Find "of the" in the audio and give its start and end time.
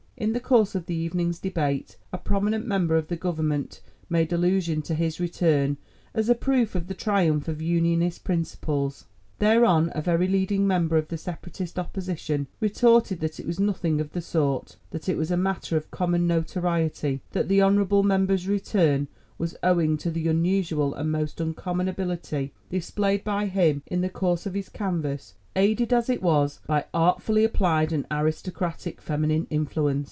0.75-0.93, 2.95-3.15, 6.75-6.93, 10.95-11.17, 13.99-14.21